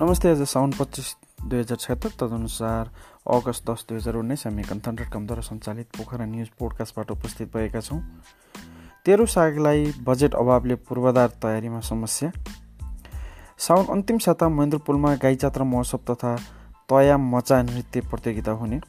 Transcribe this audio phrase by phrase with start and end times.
[0.00, 1.08] नमस्ते आज साउन पच्चिस
[1.44, 2.90] दुई हजार छत्तर तदनुसार
[3.28, 7.80] अगस्त दस दुई हजार उन्नाइस हामी कन्थन डट कमद्वारा सञ्चालित पोखरा न्युज पोडकास्टबाट उपस्थित भएका
[7.80, 8.00] छौँ।
[9.04, 12.30] तेह्रो सागलाई बजेट अभावले पूर्वाधार तयारीमा समस्या।
[13.58, 16.34] साउन अन्तिम साता महेन्द्रपुलमा गाई जात्रा महोत्सव तथा
[16.88, 18.80] तया मचा नृत्य प्रतियोगिता हुने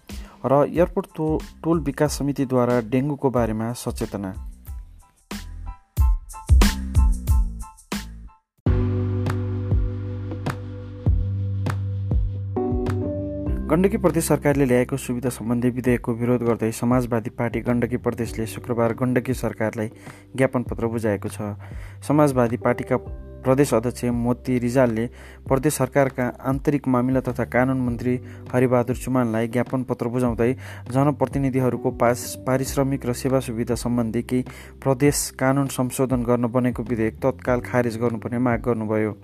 [0.45, 1.07] र एयरपोर्ट
[1.63, 4.33] टोल विकास समितिद्वारा डेङ्गुको बारेमा सचेतना।
[13.71, 19.33] गण्डकी प्रदेश सरकारले ल्याएको सुविधा सम्बन्धी विधेयकको विरोध गर्दै समाजवादी पार्टी गण्डकी प्रदेशले शुक्रबार गण्डकी
[19.33, 19.87] सरकारलाई
[20.35, 21.55] ज्ञापन पत्र बुझाएको छ।
[22.03, 22.97] समाजवादी पार्टीका
[23.47, 25.07] प्रदेश अध्यक्ष मोती रिजालले
[25.47, 28.19] प्रदेश सरकारका आन्तरिक मामिला तथा कानुन मन्त्री
[28.53, 30.53] हरिबहादुर चुमानलाई ज्ञापन पत्र बुझाउँदै
[30.91, 34.43] जनप्रतिनिधिहरूको पास पारिश्रमिक र सेवा सुविधा सम्बन्धी केही
[34.83, 39.15] प्रदेश कानुन संशोधन गर्न बनेको विधेयक तत्काल खारेज गर्नुपर्ने माग गर्नुभयो।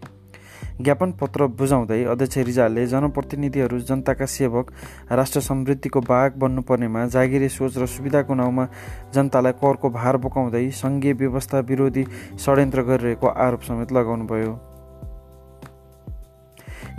[0.82, 4.72] ज्ञापन पत्र बुझाउँदै अध्यक्ष रिजालले जनप्रतिनिधिहरू जनताका सेवक
[5.12, 8.66] राष्ट्र समृद्धिको बाघ बन्नुपर्नेमा जागिरे सोच र सुविधाको नाउँमा
[9.16, 12.04] जनतालाई करको भार बोकाउँदै सङ्घीय व्यवस्था विरोधी
[12.38, 14.54] षड्यन्त्र गरिरहेको आरोप समेत लगाउनुभयो।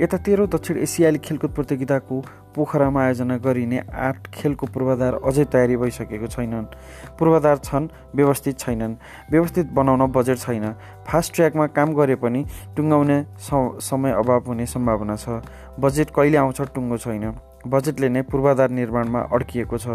[0.01, 2.17] यता तेह्रौँ दक्षिण एसियाली खेलकुद प्रतियोगिताको
[2.59, 6.67] पोखरामा आयोजना गरिने आठ खेलको पूर्वाधार अझै तयारी भइसकेको छैनन्।
[7.19, 7.87] पूर्वाधार छन्
[8.19, 8.99] व्यवस्थित छैनन्।
[9.31, 10.67] व्यवस्थित बनाउन बजेट छैन।
[11.07, 12.45] फास्ट ट्र्याकमा काम गरे पनि
[12.77, 15.39] टुङ्गाउने समय अभाव हुने सम्भावना छ।
[15.79, 17.25] बजेट कहिले आउँछ टुङ्गो छैन।
[17.67, 19.87] बजेटले नै पूर्वाधार निर्माणमा अड्किएको छ।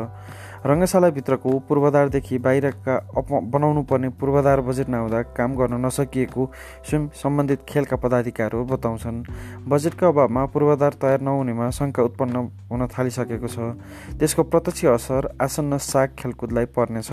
[0.63, 6.43] रङ्गशालाभित्रको पूर्वाधारदेखि बाहिरका अप बनाउनु पर्ने पूर्वाधार बजेट नहुँदा काम गर्न नसकिएको
[6.87, 9.23] स्वयं सम्बन्धित खेलका पदाधिकारीहरू बताउँछन्।
[9.67, 13.75] बजेटका अभावमा पूर्वाधार तयार नहुनेमा शङ्का उत्पन्न हुन थालिसकेको छ।
[14.15, 17.11] त्यसको प्रत्यक्ष असर आसन्न साग खेलकुदलाई पर्नेछ।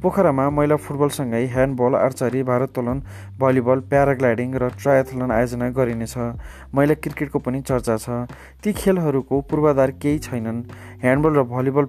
[0.00, 2.98] पोखरामा महिला फुटबलसँगै ह्यान्डबल आर्चरी भारोत्तोलन
[3.36, 6.16] भलिबल प्याराग्लाइडिङ र ट्रायथलन आयोजना गरिनेछ।
[6.72, 8.24] महिला क्रिकेटको पनि चर्चा छ।
[8.64, 10.64] ती खेलहरूको पूर्वाधार केही छैनन्।
[11.04, 11.84] ह्यान्डबल र भलिबल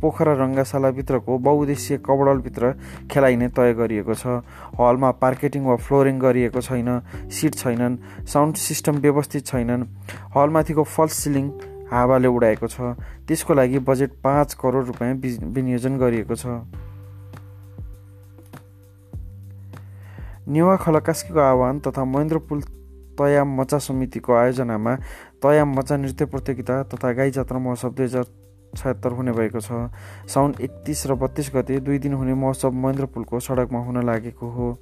[0.00, 2.72] पोखरा रङ्गशालाभित्रको बहुद्देश्य कबडलभित्र
[3.10, 4.42] खेलाइने तय गरिएको छ।
[4.78, 6.90] हलमा पार्केटिङ वा फ्लोरिङ गरिएको छैन
[7.30, 9.86] सिट छैनन् साउन्ड सिस्टम व्यवस्थित छैनन्।
[10.36, 11.50] हलमाथिको फल्स सिलिङ
[11.90, 12.94] हावाले उडाएको छ।
[13.26, 15.14] त्यसको लागि बजेट पाँच करोड रुपियाँ
[15.50, 16.46] विनियोजन गरिएको छ।
[20.48, 22.60] नेवा खलकास्कीको आह्वान तथा महेन्द्र पुल
[23.18, 24.94] तयाम मचा समितिको आयोजनामा
[25.42, 28.24] तयाम मचा नृत्य प्रतियोगिता तथा गाई जात्रा महोत्सव दुई हजार
[28.76, 29.90] छयत्तर हुने भएको छ।
[30.28, 34.78] साउन एकतिस र बत्तिस गते दुई दिन हुने महोत्सव महेन्द्र पुलको सडकमा हुन लागेको हो।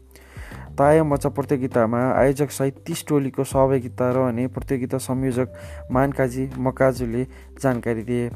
[0.79, 7.25] ताया मचा प्रतियोगितामा आयोजक सहित तिस टोलीको सहभागिता रहने प्रतियोगिता संयोजक मानकाजी मकाजुले
[7.63, 8.31] जानकारी दिए।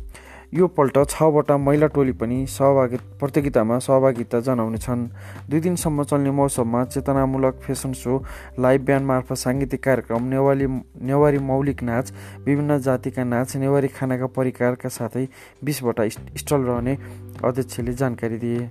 [0.55, 5.07] यो पल्ट छवटा महिला टोली पनि सहभागी प्रतियोगितामा सहभागिता जनाउनेछन्।
[5.51, 8.19] दुई दिनसम्म चल्ने मौसममा चेतनामूलक फेसन सो
[8.59, 10.67] लाइभ ब्यान्ड मार्फत साङ्गीतिक कार्यक्रम नेवारी
[11.07, 12.13] नेवारी मौलिक नाच
[12.47, 15.27] विभिन्न जातिका नाच नेवारी खानाका परिकारका साथै
[15.65, 16.99] बिसवटा स्टल रहने
[17.45, 18.71] अध्यक्षले जानकारी दिए।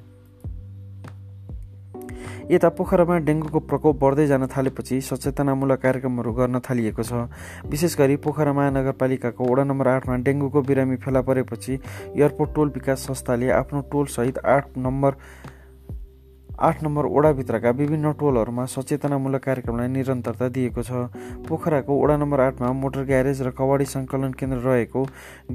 [2.50, 7.30] यता पोखरामा डेङ्गुको प्रकोप बढ्दै जान थालेपछि सचेतनामूलक कार्यक्रमहरू गर्न थालिएको छ।
[7.70, 11.74] विशेष गरी पोखरा महानगरपालिकाको वडा नम्बर आठमा डेङ्गुको बिरामी फेला परेपछि
[12.18, 15.12] एयरपोर्ट टोल विकास संस्थाले आफ्नो टोलसहित आठ नम्बर
[16.60, 20.92] आठ नम्बर ओडाभित्रका विभिन्न टोलहरूमा सचेतनामूलक कार्यक्रमलाई निरन्तरता दिएको छ।
[21.48, 25.06] पोखराको ओडा नम्बर आठमा मोटर ग्यारेज र कवाडी सङ्कलन केन्द्र रहेको।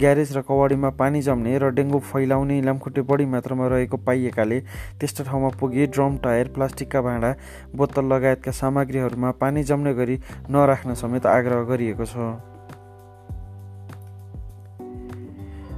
[0.00, 4.60] ग्यारेज र कवाडीमा पानी जम्ने र डेङ्गु फैलाउने लामखुट्टे बढी मात्रामा रहेको पाइएकाले
[4.97, 7.34] त्यस्तो ठाउँमा पुगे ड्रम टायर प्लास्टिकका भाँडा
[7.76, 10.16] बोतल लगायतका सामग्रीहरूमा पानी जम्ने गरी
[10.48, 12.53] नराख्न समेत आग्रह गरिएको छ।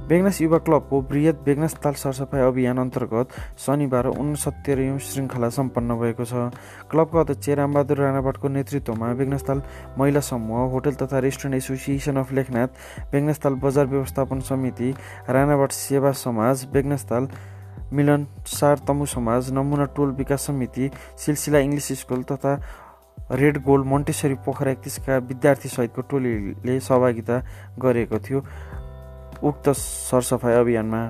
[0.07, 3.27] बेगनास युवा क्लबको बृहत बेगनास ताल सरसफाइ अभियान अन्तर्गत
[3.59, 6.47] शनिबार उनसत्तरीौँ श्रृङ्खला सम्पन्न भएको छ।
[6.87, 9.61] क्लबका अध्यक्ष रामबहादुर राणाभट्टको नेतृत्वमा बेगनास्थल
[9.99, 14.93] महिला समूह होटल तथा रेस्टुरेन्ट एसोसिएसन अफ लेखनाथ बेगनास्थल बजार व्यवस्थापन समिति
[15.29, 17.27] राणाभट्ट सेवा समाज बेगनास्थल
[17.91, 20.89] मिलन सार तमु समाज नमुना टोल विकास समिति
[21.25, 22.55] सिलसिला इङ्ग्लिस स्कुल तथा
[23.33, 27.43] रेड गोल्ड मोन्टेसरी पोखरा एकतिसका विद्यार्थीसहितको टोलीले सहभागिता
[27.79, 28.39] गरेको थियो।
[29.43, 31.01] उक्त सरसफाइ अभियानमा